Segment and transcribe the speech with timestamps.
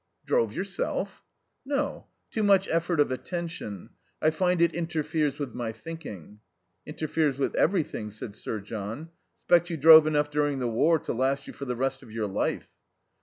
[0.25, 1.21] "Drove yourself?"
[1.63, 2.07] "No.
[2.31, 3.91] Too much effort of attention.
[4.19, 6.39] I find it interferes with my thinking."
[6.87, 9.11] "Interferes with everything," said Sir John.
[9.41, 12.25] "'Spect you drove enough during the war to last you for the rest of your
[12.25, 12.69] life."